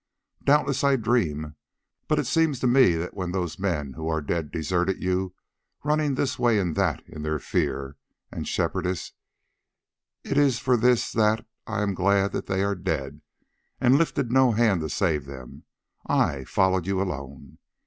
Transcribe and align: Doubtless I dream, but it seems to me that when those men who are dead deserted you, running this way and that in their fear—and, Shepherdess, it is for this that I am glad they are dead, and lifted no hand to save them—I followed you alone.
Doubtless 0.43 0.83
I 0.83 0.95
dream, 0.95 1.55
but 2.07 2.17
it 2.17 2.25
seems 2.25 2.59
to 2.61 2.65
me 2.65 2.95
that 2.95 3.13
when 3.13 3.33
those 3.33 3.59
men 3.59 3.93
who 3.93 4.07
are 4.09 4.19
dead 4.19 4.49
deserted 4.49 5.03
you, 5.03 5.35
running 5.83 6.15
this 6.15 6.39
way 6.39 6.57
and 6.57 6.75
that 6.75 7.03
in 7.07 7.21
their 7.21 7.37
fear—and, 7.37 8.47
Shepherdess, 8.47 9.11
it 10.23 10.39
is 10.39 10.57
for 10.57 10.75
this 10.75 11.11
that 11.11 11.45
I 11.67 11.83
am 11.83 11.93
glad 11.93 12.31
they 12.31 12.63
are 12.63 12.73
dead, 12.73 13.21
and 13.79 13.95
lifted 13.99 14.31
no 14.31 14.53
hand 14.53 14.81
to 14.81 14.89
save 14.89 15.25
them—I 15.27 16.45
followed 16.45 16.87
you 16.87 16.99
alone. 16.99 17.59